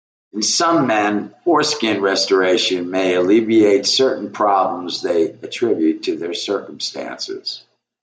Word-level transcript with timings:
In 0.33 0.41
some 0.41 0.87
men, 0.87 1.35
foreskin 1.43 2.01
restoration 2.01 2.89
may 2.89 3.13
alleviate 3.13 3.85
certain 3.85 4.31
problems 4.31 5.03
they 5.03 5.25
attribute 5.27 6.01
to 6.05 6.17
their 6.17 6.31
circumcisions. 6.31 7.61